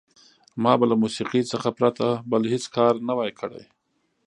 [0.63, 3.63] ما به له موسیقۍ څخه پرته بل هېڅ کار نه وای کړی.